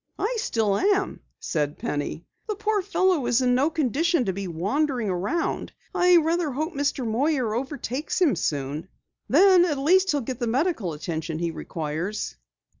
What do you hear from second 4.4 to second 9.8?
wandering around. I rather hope Mr. Moyer overtakes him soon. Then at